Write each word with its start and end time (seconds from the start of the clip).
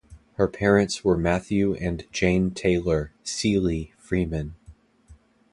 Her 0.37 0.47
parents 0.47 1.03
were 1.03 1.15
Matthew 1.15 1.75
and 1.75 2.05
Jane 2.11 2.49
Taylor 2.55 3.11
(Seeley) 3.23 3.93
Freeman. 3.99 4.55